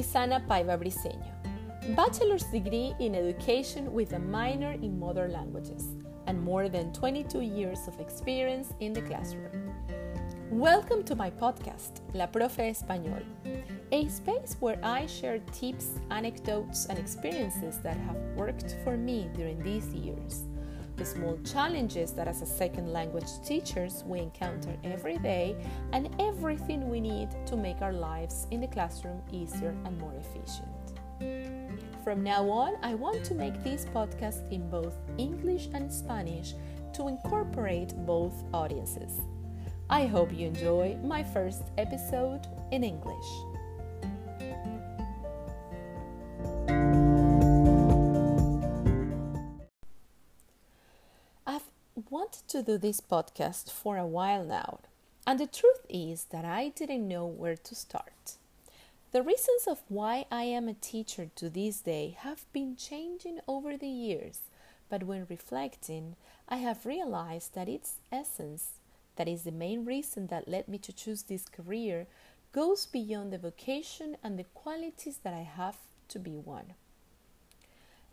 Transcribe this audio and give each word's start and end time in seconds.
Luisana 0.00 0.40
Paiva 0.48 0.78
Briceño, 0.78 1.30
bachelor's 1.94 2.44
degree 2.44 2.94
in 3.00 3.14
education 3.14 3.92
with 3.92 4.14
a 4.14 4.18
minor 4.18 4.72
in 4.72 4.98
modern 4.98 5.30
languages 5.30 5.88
and 6.26 6.40
more 6.40 6.70
than 6.70 6.90
22 6.94 7.42
years 7.42 7.86
of 7.86 8.00
experience 8.00 8.72
in 8.80 8.94
the 8.94 9.02
classroom. 9.02 9.74
Welcome 10.50 11.04
to 11.04 11.14
my 11.14 11.28
podcast, 11.28 12.00
La 12.14 12.26
Profe 12.26 12.70
Español, 12.70 13.22
a 13.92 14.08
space 14.08 14.56
where 14.60 14.78
I 14.82 15.04
share 15.04 15.38
tips, 15.52 15.90
anecdotes, 16.10 16.86
and 16.86 16.98
experiences 16.98 17.78
that 17.82 17.98
have 17.98 18.16
worked 18.36 18.76
for 18.82 18.96
me 18.96 19.28
during 19.34 19.62
these 19.62 19.92
years 19.92 20.44
the 21.00 21.06
small 21.06 21.38
challenges 21.44 22.12
that 22.12 22.28
as 22.28 22.42
a 22.42 22.46
second 22.46 22.92
language 22.92 23.30
teachers 23.42 24.04
we 24.06 24.18
encounter 24.18 24.76
every 24.84 25.16
day, 25.16 25.56
and 25.94 26.14
everything 26.20 26.90
we 26.90 27.00
need 27.00 27.30
to 27.46 27.56
make 27.56 27.80
our 27.80 27.94
lives 27.94 28.46
in 28.50 28.60
the 28.60 28.66
classroom 28.66 29.22
easier 29.32 29.74
and 29.86 29.98
more 29.98 30.12
efficient. 30.14 30.68
From 32.04 32.22
now 32.22 32.50
on, 32.50 32.76
I 32.82 32.94
want 32.94 33.24
to 33.24 33.34
make 33.34 33.64
this 33.64 33.86
podcast 33.86 34.52
in 34.52 34.68
both 34.68 34.98
English 35.16 35.70
and 35.72 35.90
Spanish 35.90 36.52
to 36.92 37.08
incorporate 37.08 37.94
both 38.04 38.44
audiences. 38.52 39.22
I 39.88 40.04
hope 40.04 40.30
you 40.34 40.48
enjoy 40.48 40.98
my 41.02 41.22
first 41.22 41.62
episode 41.78 42.42
in 42.72 42.84
English. 42.84 43.49
Wanted 52.08 52.48
to 52.48 52.62
do 52.62 52.78
this 52.78 53.00
podcast 53.00 53.70
for 53.70 53.98
a 53.98 54.06
while 54.06 54.44
now, 54.44 54.80
and 55.26 55.38
the 55.38 55.46
truth 55.46 55.84
is 55.88 56.24
that 56.30 56.44
I 56.44 56.68
didn't 56.68 57.08
know 57.08 57.26
where 57.26 57.56
to 57.56 57.74
start. 57.74 58.36
The 59.12 59.22
reasons 59.22 59.66
of 59.66 59.82
why 59.88 60.26
I 60.30 60.44
am 60.44 60.68
a 60.68 60.74
teacher 60.74 61.30
to 61.34 61.50
this 61.50 61.80
day 61.80 62.16
have 62.20 62.44
been 62.52 62.76
changing 62.76 63.40
over 63.48 63.76
the 63.76 63.88
years, 63.88 64.40
but 64.88 65.02
when 65.02 65.26
reflecting, 65.28 66.16
I 66.48 66.56
have 66.56 66.86
realized 66.86 67.54
that 67.54 67.68
its 67.68 67.94
essence, 68.12 68.74
that 69.16 69.28
is 69.28 69.42
the 69.42 69.52
main 69.52 69.84
reason 69.84 70.28
that 70.28 70.48
led 70.48 70.68
me 70.68 70.78
to 70.78 70.92
choose 70.92 71.22
this 71.24 71.48
career, 71.48 72.06
goes 72.52 72.86
beyond 72.86 73.32
the 73.32 73.38
vocation 73.38 74.16
and 74.22 74.38
the 74.38 74.44
qualities 74.44 75.18
that 75.24 75.34
I 75.34 75.42
have 75.42 75.78
to 76.08 76.18
be 76.18 76.36
one. 76.36 76.74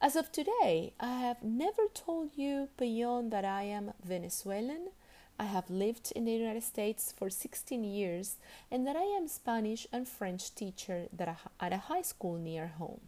As 0.00 0.14
of 0.14 0.30
today, 0.30 0.92
I 1.00 1.20
have 1.20 1.42
never 1.42 1.88
told 1.94 2.36
you 2.36 2.68
beyond 2.76 3.32
that 3.32 3.46
I 3.46 3.62
am 3.62 3.94
Venezuelan. 4.04 4.88
I 5.38 5.44
have 5.44 5.70
lived 5.70 6.12
in 6.14 6.26
the 6.26 6.32
United 6.32 6.62
States 6.62 7.14
for 7.16 7.30
16 7.30 7.82
years 7.82 8.36
and 8.70 8.86
that 8.86 8.96
I 8.96 9.04
am 9.04 9.26
Spanish 9.26 9.86
and 9.92 10.06
French 10.06 10.54
teacher 10.54 11.08
at 11.18 11.72
a 11.72 11.78
high 11.78 12.02
school 12.02 12.36
near 12.36 12.68
home. 12.78 13.00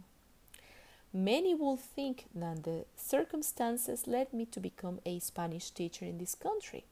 Many 1.13 1.55
will 1.55 1.77
think 1.77 2.25
that 2.35 2.65
the 2.65 2.87
circumstances 2.97 4.07
led 4.07 4.33
me 4.33 4.47
to 4.47 4.59
become 4.59 5.01
a 5.05 5.19
Spanish 5.19 5.71
teacher 5.71 6.07
in 6.07 6.17
this 6.17 6.35
country. 6.35 6.85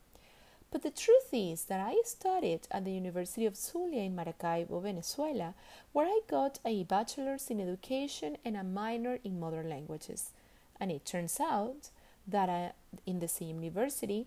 But 0.70 0.82
the 0.82 0.90
truth 0.90 1.28
is 1.32 1.64
that 1.64 1.80
I 1.80 2.02
studied 2.04 2.66
at 2.70 2.84
the 2.84 2.92
University 2.92 3.46
of 3.46 3.56
Zulia 3.56 4.02
in 4.02 4.16
Maracaibo, 4.16 4.80
Venezuela, 4.80 5.54
where 5.92 6.06
I 6.06 6.20
got 6.28 6.58
a 6.64 6.84
bachelor's 6.84 7.48
in 7.50 7.60
education 7.60 8.36
and 8.44 8.56
a 8.56 8.64
minor 8.64 9.18
in 9.24 9.40
modern 9.40 9.68
languages. 9.68 10.32
And 10.80 10.90
it 10.90 11.04
turns 11.04 11.40
out 11.40 11.90
that 12.26 12.48
I, 12.48 12.72
in 13.06 13.20
the 13.20 13.28
same 13.28 13.62
university 13.62 14.26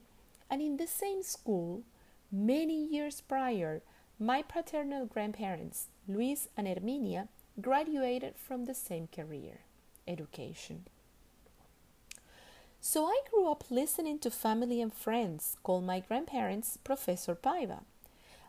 and 0.50 0.62
in 0.62 0.78
the 0.78 0.88
same 0.88 1.22
school, 1.24 1.84
many 2.32 2.86
years 2.86 3.22
prior, 3.22 3.82
my 4.18 4.42
paternal 4.42 5.06
grandparents, 5.06 5.88
Luis 6.08 6.48
and 6.58 6.68
Herminia, 6.68 7.28
graduated 7.62 8.36
from 8.38 8.66
the 8.66 8.74
same 8.74 9.08
career, 9.08 9.60
education. 10.08 10.86
So 12.82 13.08
I 13.08 13.20
grew 13.30 13.52
up 13.52 13.66
listening 13.70 14.20
to 14.20 14.32
family 14.32 14.82
and 14.82 14.94
friends 14.94 15.58
call 15.64 15.82
my 15.82 16.00
grandparents 16.00 16.78
Professor 16.82 17.36
Paiva. 17.36 17.82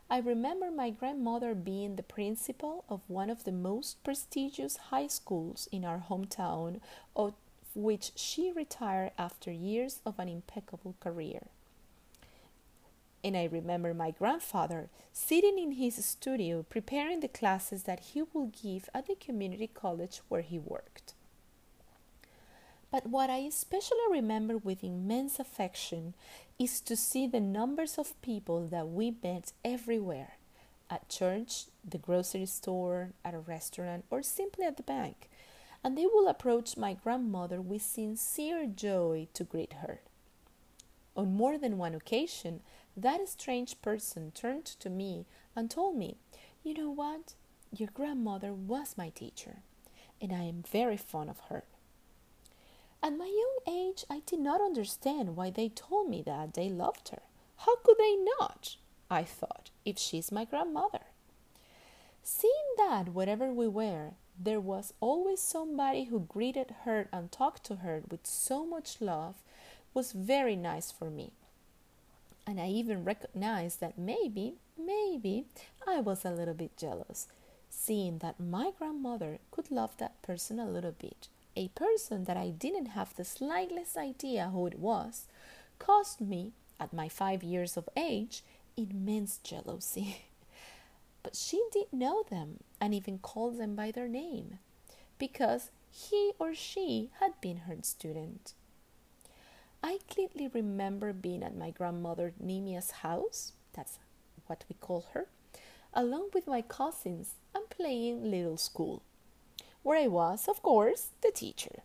I 0.09 0.19
remember 0.19 0.71
my 0.71 0.89
grandmother 0.89 1.53
being 1.53 1.95
the 1.95 2.03
principal 2.03 2.85
of 2.87 3.01
one 3.09 3.29
of 3.29 3.43
the 3.43 3.51
most 3.51 4.01
prestigious 4.05 4.77
high 4.77 5.07
schools 5.07 5.67
in 5.69 5.83
our 5.83 6.05
hometown, 6.09 6.79
of 7.13 7.33
which 7.75 8.13
she 8.15 8.53
retired 8.53 9.11
after 9.17 9.51
years 9.51 9.99
of 10.05 10.17
an 10.17 10.29
impeccable 10.29 10.95
career. 11.01 11.47
And 13.25 13.35
I 13.35 13.49
remember 13.51 13.93
my 13.93 14.11
grandfather 14.11 14.89
sitting 15.11 15.59
in 15.59 15.73
his 15.73 16.03
studio 16.05 16.63
preparing 16.63 17.19
the 17.19 17.27
classes 17.27 17.83
that 17.83 17.99
he 17.99 18.23
would 18.33 18.53
give 18.53 18.89
at 18.93 19.07
the 19.07 19.15
community 19.15 19.67
college 19.67 20.21
where 20.29 20.41
he 20.41 20.57
worked. 20.57 21.13
But 22.91 23.07
what 23.07 23.29
I 23.29 23.37
especially 23.37 23.97
remember 24.09 24.57
with 24.57 24.83
immense 24.83 25.39
affection 25.39 26.13
is 26.59 26.81
to 26.81 26.97
see 26.97 27.25
the 27.25 27.39
numbers 27.39 27.97
of 27.97 28.21
people 28.21 28.67
that 28.67 28.89
we 28.89 29.15
met 29.23 29.53
everywhere 29.63 30.33
at 30.89 31.07
church, 31.07 31.67
the 31.89 31.97
grocery 31.97 32.45
store, 32.45 33.13
at 33.23 33.33
a 33.33 33.39
restaurant, 33.39 34.03
or 34.11 34.21
simply 34.21 34.65
at 34.65 34.75
the 34.75 34.83
bank. 34.83 35.29
And 35.83 35.97
they 35.97 36.05
will 36.05 36.27
approach 36.27 36.77
my 36.77 36.93
grandmother 36.93 37.61
with 37.61 37.81
sincere 37.81 38.67
joy 38.67 39.29
to 39.33 39.43
greet 39.45 39.73
her. 39.81 40.01
On 41.15 41.33
more 41.33 41.57
than 41.57 41.77
one 41.77 41.95
occasion, 41.95 42.59
that 42.95 43.27
strange 43.29 43.81
person 43.81 44.31
turned 44.31 44.65
to 44.65 44.89
me 44.89 45.25
and 45.55 45.71
told 45.71 45.95
me, 45.95 46.17
You 46.61 46.73
know 46.73 46.89
what? 46.89 47.35
Your 47.75 47.89
grandmother 47.93 48.53
was 48.53 48.97
my 48.97 49.09
teacher, 49.09 49.59
and 50.21 50.33
I 50.33 50.43
am 50.43 50.63
very 50.69 50.97
fond 50.97 51.29
of 51.29 51.39
her. 51.49 51.63
At 53.03 53.17
my 53.17 53.25
young 53.25 53.75
age, 53.75 54.05
I 54.11 54.21
did 54.27 54.39
not 54.39 54.61
understand 54.61 55.35
why 55.35 55.49
they 55.49 55.69
told 55.69 56.07
me 56.07 56.21
that 56.21 56.53
they 56.53 56.69
loved 56.69 57.09
her. 57.09 57.23
How 57.57 57.77
could 57.77 57.97
they 57.97 58.15
not? 58.39 58.75
I 59.09 59.23
thought, 59.23 59.71
if 59.85 59.97
she's 59.97 60.31
my 60.31 60.45
grandmother. 60.45 61.01
Seeing 62.21 62.75
that 62.77 63.09
wherever 63.09 63.51
we 63.51 63.67
were, 63.67 64.11
there 64.39 64.59
was 64.59 64.93
always 64.99 65.39
somebody 65.39 66.05
who 66.05 66.19
greeted 66.19 66.75
her 66.83 67.09
and 67.11 67.31
talked 67.31 67.63
to 67.65 67.77
her 67.77 68.03
with 68.09 68.27
so 68.27 68.65
much 68.65 69.01
love 69.01 69.35
was 69.95 70.11
very 70.11 70.55
nice 70.55 70.91
for 70.91 71.09
me. 71.09 71.31
And 72.45 72.59
I 72.59 72.67
even 72.67 73.03
recognized 73.03 73.79
that 73.79 73.97
maybe, 73.97 74.55
maybe 74.77 75.45
I 75.87 76.01
was 76.01 76.23
a 76.23 76.31
little 76.31 76.53
bit 76.53 76.77
jealous, 76.77 77.27
seeing 77.69 78.19
that 78.19 78.39
my 78.39 78.71
grandmother 78.77 79.39
could 79.49 79.71
love 79.71 79.97
that 79.97 80.21
person 80.21 80.59
a 80.59 80.69
little 80.69 80.93
bit 80.97 81.27
a 81.55 81.67
person 81.69 82.23
that 82.25 82.37
I 82.37 82.49
didn't 82.49 82.87
have 82.87 83.15
the 83.15 83.25
slightest 83.25 83.97
idea 83.97 84.49
who 84.51 84.67
it 84.67 84.79
was, 84.79 85.27
caused 85.79 86.21
me, 86.21 86.53
at 86.79 86.93
my 86.93 87.09
five 87.09 87.43
years 87.43 87.77
of 87.77 87.89
age, 87.95 88.43
immense 88.77 89.37
jealousy. 89.43 90.25
but 91.23 91.35
she 91.35 91.63
did 91.71 91.91
know 91.91 92.23
them 92.29 92.59
and 92.79 92.93
even 92.93 93.19
called 93.19 93.57
them 93.57 93.75
by 93.75 93.91
their 93.91 94.07
name, 94.07 94.59
because 95.19 95.71
he 95.91 96.31
or 96.39 96.55
she 96.55 97.11
had 97.19 97.39
been 97.41 97.57
her 97.57 97.75
student. 97.81 98.53
I 99.83 99.99
clearly 100.09 100.47
remember 100.47 101.11
being 101.11 101.43
at 101.43 101.55
my 101.55 101.71
grandmother 101.71 102.33
Nimia's 102.39 102.91
house, 102.91 103.53
that's 103.73 103.97
what 104.45 104.63
we 104.69 104.75
call 104.79 105.05
her, 105.13 105.27
along 105.93 106.29
with 106.33 106.47
my 106.47 106.61
cousins 106.61 107.33
and 107.53 107.69
playing 107.69 108.29
little 108.29 108.57
school 108.57 109.01
where 109.83 109.97
I 109.97 110.07
was, 110.07 110.47
of 110.47 110.61
course, 110.61 111.09
the 111.21 111.31
teacher. 111.31 111.83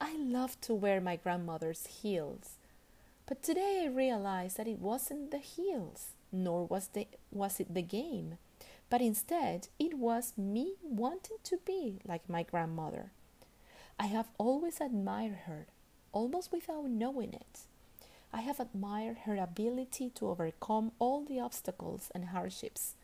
I 0.00 0.16
loved 0.16 0.62
to 0.62 0.74
wear 0.74 1.00
my 1.00 1.16
grandmother's 1.16 1.86
heels, 1.86 2.56
but 3.26 3.42
today 3.42 3.82
I 3.84 3.88
realized 3.88 4.56
that 4.56 4.68
it 4.68 4.78
wasn't 4.78 5.30
the 5.30 5.38
heels, 5.38 6.08
nor 6.32 6.64
was, 6.64 6.88
the, 6.88 7.06
was 7.30 7.60
it 7.60 7.74
the 7.74 7.82
game, 7.82 8.38
but 8.88 9.00
instead 9.00 9.68
it 9.78 9.94
was 9.94 10.32
me 10.36 10.74
wanting 10.82 11.38
to 11.44 11.58
be 11.64 11.98
like 12.06 12.28
my 12.28 12.42
grandmother. 12.42 13.10
I 13.98 14.06
have 14.06 14.28
always 14.38 14.80
admired 14.80 15.40
her, 15.46 15.66
almost 16.12 16.52
without 16.52 16.88
knowing 16.88 17.32
it. 17.32 17.60
I 18.32 18.42
have 18.42 18.60
admired 18.60 19.18
her 19.24 19.36
ability 19.36 20.10
to 20.16 20.28
overcome 20.28 20.92
all 20.98 21.24
the 21.24 21.40
obstacles 21.40 22.10
and 22.14 22.26
hardships, 22.26 22.94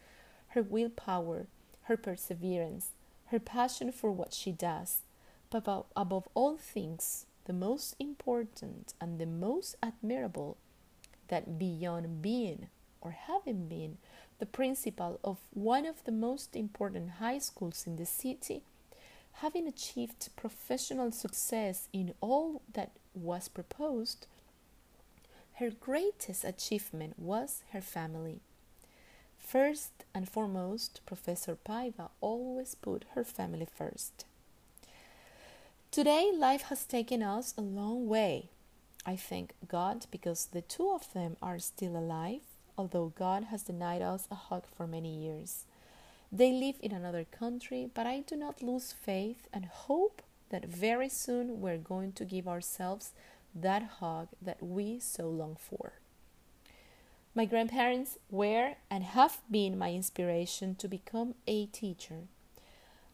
her 0.49 0.62
willpower, 0.62 1.47
her 1.85 1.97
perseverance, 1.97 2.91
her 3.32 3.40
passion 3.40 3.90
for 3.90 4.12
what 4.12 4.34
she 4.34 4.52
does, 4.52 5.00
but 5.49 5.67
above, 5.96 6.29
all 6.34 6.58
things, 6.58 7.25
the 7.46 7.52
most 7.55 7.96
important 7.99 8.93
and 9.00 9.19
the 9.19 9.26
most 9.26 9.75
admirable, 9.82 10.58
that 11.29 11.58
beyond 11.58 12.20
being 12.20 12.69
or 13.00 13.12
having 13.12 13.69
been 13.69 13.96
the 14.38 14.44
principal 14.44 15.19
of 15.25 15.38
one 15.55 15.87
of 15.87 16.05
the 16.05 16.12
most 16.12 16.55
important 16.55 17.12
high 17.12 17.38
schools 17.38 17.84
in 17.87 17.96
the 17.96 18.05
city, 18.05 18.62
having 19.37 19.67
achieved 19.67 20.28
professional 20.37 21.11
success 21.11 21.88
in 21.90 22.12
all 22.20 22.61
that 22.75 22.93
was 23.14 23.49
proposed, 23.49 24.26
her 25.55 25.70
greatest 25.70 26.44
achievement 26.44 27.19
was 27.19 27.62
her 27.73 27.81
family. 27.81 28.40
First 29.43 30.05
and 30.15 30.27
foremost, 30.29 31.03
Professor 31.05 31.56
Paiva 31.56 32.09
always 32.23 32.75
put 32.75 33.05
her 33.15 33.23
family 33.23 33.67
first. 33.67 34.25
Today, 35.91 36.33
life 36.35 36.62
has 36.62 36.87
taken 36.87 37.23
us 37.23 37.53
a 37.59 37.61
long 37.61 38.09
way. 38.09 38.49
I 39.05 39.17
thank 39.17 39.53
God 39.69 40.06
because 40.11 40.47
the 40.47 40.62
two 40.62 40.91
of 40.91 41.12
them 41.12 41.37
are 41.43 41.59
still 41.59 41.97
alive, 41.99 42.41
although 42.79 43.12
God 43.15 43.44
has 43.50 43.62
denied 43.62 44.00
us 44.00 44.27
a 44.31 44.37
hug 44.37 44.65
for 44.75 44.87
many 44.87 45.15
years. 45.15 45.65
They 46.31 46.50
live 46.50 46.77
in 46.81 46.93
another 46.93 47.25
country, 47.25 47.91
but 47.93 48.06
I 48.06 48.21
do 48.21 48.37
not 48.37 48.62
lose 48.62 48.93
faith 48.93 49.49
and 49.53 49.67
hope 49.67 50.23
that 50.49 50.65
very 50.65 51.11
soon 51.11 51.61
we're 51.61 51.77
going 51.77 52.12
to 52.12 52.25
give 52.25 52.49
ourselves 52.49 53.11
that 53.55 53.83
hug 54.00 54.29
that 54.41 54.62
we 54.62 54.99
so 54.99 55.29
long 55.29 55.56
for. 55.61 55.93
My 57.34 57.46
grandparents 57.46 58.19
were 58.31 58.75
and 58.90 59.05
have 59.05 59.40
been 59.50 59.79
my 59.79 59.93
inspiration 59.93 60.75
to 60.76 60.87
become 60.87 61.34
a 61.46 61.64
teacher. 61.67 62.25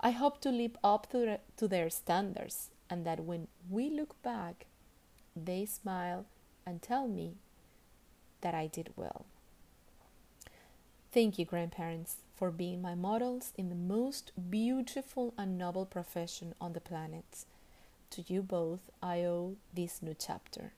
I 0.01 0.11
hope 0.11 0.41
to 0.41 0.51
live 0.51 0.77
up 0.83 1.11
to, 1.13 1.39
to 1.57 1.69
their 1.69 1.89
standards 1.89 2.71
and 2.91 3.07
that 3.07 3.21
when 3.21 3.47
we 3.71 3.91
look 3.91 4.21
back, 4.23 4.67
they 5.37 5.67
smile 5.67 6.27
and 6.67 6.83
tell 6.83 7.07
me 7.07 7.35
that 8.41 8.55
I 8.55 8.67
did 8.67 8.91
well. 8.97 9.25
Thank 11.13 11.39
you, 11.39 11.45
grandparents, 11.45 12.17
for 12.37 12.51
being 12.51 12.83
my 12.83 12.95
models 12.95 13.53
in 13.57 13.69
the 13.69 13.75
most 13.75 14.33
beautiful 14.51 15.33
and 15.39 15.57
noble 15.57 15.87
profession 15.87 16.55
on 16.61 16.73
the 16.73 16.81
planet. 16.81 17.45
To 18.11 18.25
you 18.27 18.43
both, 18.43 18.91
I 19.03 19.23
owe 19.23 19.57
this 19.73 20.03
new 20.03 20.17
chapter. 20.19 20.73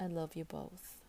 I 0.00 0.06
love 0.06 0.34
you 0.34 0.44
both. 0.44 1.05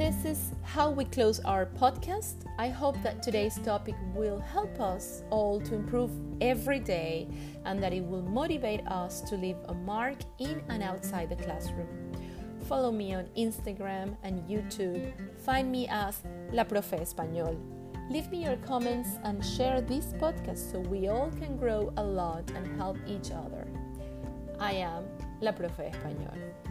This 0.00 0.24
is 0.24 0.52
how 0.62 0.88
we 0.88 1.04
close 1.04 1.40
our 1.40 1.66
podcast. 1.66 2.46
I 2.58 2.70
hope 2.70 2.96
that 3.02 3.22
today's 3.22 3.58
topic 3.58 3.94
will 4.14 4.38
help 4.38 4.80
us 4.80 5.22
all 5.28 5.60
to 5.60 5.74
improve 5.74 6.10
every 6.40 6.78
day 6.80 7.28
and 7.66 7.82
that 7.82 7.92
it 7.92 8.02
will 8.02 8.22
motivate 8.22 8.80
us 8.86 9.20
to 9.28 9.36
leave 9.36 9.58
a 9.68 9.74
mark 9.74 10.16
in 10.38 10.62
and 10.70 10.82
outside 10.82 11.28
the 11.28 11.36
classroom. 11.36 11.86
Follow 12.66 12.90
me 12.90 13.12
on 13.12 13.26
Instagram 13.36 14.16
and 14.22 14.42
YouTube. 14.48 15.12
Find 15.44 15.70
me 15.70 15.86
as 15.90 16.22
La 16.50 16.64
Profe 16.64 16.98
Español. 16.98 17.60
Leave 18.08 18.30
me 18.30 18.42
your 18.42 18.56
comments 18.56 19.10
and 19.24 19.44
share 19.44 19.82
this 19.82 20.14
podcast 20.14 20.72
so 20.72 20.80
we 20.80 21.08
all 21.08 21.30
can 21.38 21.58
grow 21.58 21.92
a 21.98 22.02
lot 22.02 22.50
and 22.52 22.66
help 22.78 22.96
each 23.06 23.32
other. 23.32 23.68
I 24.58 24.72
am 24.72 25.04
La 25.42 25.52
Profe 25.52 25.92
Español. 25.92 26.69